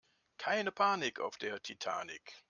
Keine 0.39 0.71
Panik 0.71 1.19
auf 1.19 1.37
der 1.37 1.61
Titanic! 1.61 2.33